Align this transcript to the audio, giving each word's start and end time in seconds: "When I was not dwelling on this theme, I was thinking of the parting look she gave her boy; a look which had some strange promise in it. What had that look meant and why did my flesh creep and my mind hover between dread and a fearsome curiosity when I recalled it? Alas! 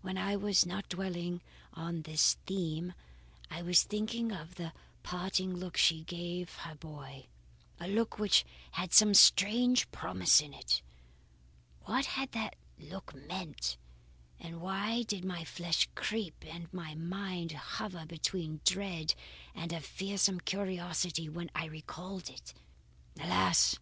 "When 0.00 0.16
I 0.16 0.36
was 0.36 0.64
not 0.64 0.88
dwelling 0.88 1.42
on 1.72 2.02
this 2.02 2.34
theme, 2.46 2.92
I 3.50 3.62
was 3.62 3.82
thinking 3.82 4.30
of 4.30 4.54
the 4.54 4.72
parting 5.02 5.56
look 5.56 5.76
she 5.76 6.02
gave 6.04 6.52
her 6.58 6.76
boy; 6.76 7.26
a 7.80 7.88
look 7.88 8.16
which 8.16 8.44
had 8.70 8.92
some 8.92 9.12
strange 9.12 9.90
promise 9.90 10.40
in 10.40 10.54
it. 10.54 10.82
What 11.80 12.04
had 12.06 12.30
that 12.30 12.54
look 12.78 13.12
meant 13.12 13.76
and 14.38 14.60
why 14.60 15.02
did 15.02 15.24
my 15.24 15.42
flesh 15.44 15.88
creep 15.96 16.44
and 16.46 16.72
my 16.72 16.94
mind 16.94 17.50
hover 17.50 18.06
between 18.06 18.60
dread 18.64 19.16
and 19.52 19.72
a 19.72 19.80
fearsome 19.80 20.38
curiosity 20.38 21.28
when 21.28 21.50
I 21.56 21.64
recalled 21.64 22.30
it? 22.30 22.54
Alas! 23.18 23.80